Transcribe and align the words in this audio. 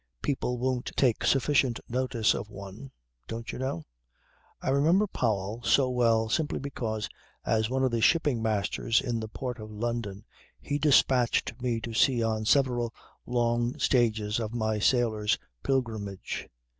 People 0.23 0.57
won't 0.57 0.91
take 0.95 1.23
sufficient 1.23 1.79
notice 1.87 2.33
of 2.33 2.49
one, 2.49 2.89
don't 3.27 3.51
you 3.51 3.59
know. 3.59 3.85
I 4.59 4.69
remember 4.71 5.05
Powell 5.05 5.61
so 5.63 5.91
well 5.91 6.27
simply 6.27 6.57
because 6.57 7.07
as 7.45 7.69
one 7.69 7.83
of 7.83 7.91
the 7.91 8.01
Shipping 8.01 8.41
Masters 8.41 8.99
in 8.99 9.19
the 9.19 9.27
Port 9.27 9.59
of 9.59 9.69
London 9.69 10.25
he 10.59 10.79
dispatched 10.79 11.53
me 11.61 11.79
to 11.81 11.93
sea 11.93 12.23
on 12.23 12.45
several 12.45 12.91
long 13.27 13.77
stages 13.77 14.39
of 14.39 14.55
my 14.55 14.79
sailor's 14.79 15.37
pilgrimage. 15.61 16.49